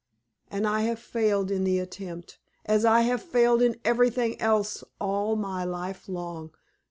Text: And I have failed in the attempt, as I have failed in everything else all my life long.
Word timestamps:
And 0.49 0.65
I 0.65 0.81
have 0.81 0.97
failed 0.97 1.51
in 1.51 1.63
the 1.63 1.77
attempt, 1.77 2.39
as 2.65 2.85
I 2.85 3.01
have 3.01 3.21
failed 3.21 3.61
in 3.61 3.79
everything 3.85 4.41
else 4.41 4.83
all 4.99 5.35
my 5.35 5.63
life 5.63 6.09
long. 6.09 6.49